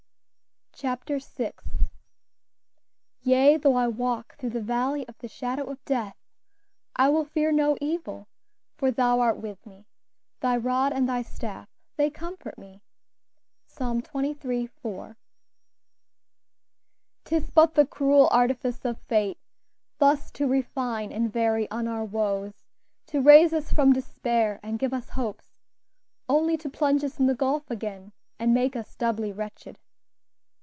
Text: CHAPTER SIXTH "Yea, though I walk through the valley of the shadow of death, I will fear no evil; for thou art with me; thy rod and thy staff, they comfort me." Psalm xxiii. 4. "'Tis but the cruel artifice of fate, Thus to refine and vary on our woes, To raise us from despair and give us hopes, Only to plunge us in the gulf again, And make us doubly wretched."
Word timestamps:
CHAPTER 0.73 1.19
SIXTH 1.19 1.83
"Yea, 3.21 3.57
though 3.57 3.75
I 3.75 3.87
walk 3.87 4.35
through 4.35 4.49
the 4.49 4.63
valley 4.63 5.07
of 5.07 5.15
the 5.19 5.27
shadow 5.27 5.65
of 5.65 5.85
death, 5.85 6.15
I 6.95 7.07
will 7.09 7.23
fear 7.25 7.51
no 7.51 7.77
evil; 7.79 8.27
for 8.77 8.89
thou 8.89 9.19
art 9.19 9.37
with 9.37 9.63
me; 9.63 9.85
thy 10.39 10.57
rod 10.57 10.91
and 10.91 11.07
thy 11.07 11.21
staff, 11.21 11.69
they 11.97 12.09
comfort 12.09 12.57
me." 12.57 12.81
Psalm 13.67 14.01
xxiii. 14.01 14.65
4. 14.65 15.17
"'Tis 17.25 17.51
but 17.51 17.75
the 17.75 17.85
cruel 17.85 18.27
artifice 18.31 18.83
of 18.83 18.99
fate, 19.01 19.37
Thus 19.99 20.31
to 20.31 20.47
refine 20.47 21.11
and 21.11 21.31
vary 21.31 21.69
on 21.69 21.87
our 21.87 22.05
woes, 22.05 22.65
To 23.07 23.21
raise 23.21 23.53
us 23.53 23.71
from 23.71 23.93
despair 23.93 24.59
and 24.63 24.79
give 24.79 24.95
us 24.95 25.09
hopes, 25.09 25.53
Only 26.27 26.57
to 26.57 26.71
plunge 26.71 27.03
us 27.03 27.19
in 27.19 27.27
the 27.27 27.35
gulf 27.35 27.69
again, 27.69 28.13
And 28.39 28.51
make 28.51 28.75
us 28.75 28.95
doubly 28.95 29.31
wretched." 29.31 29.77